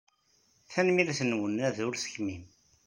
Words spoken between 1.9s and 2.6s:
tekmim!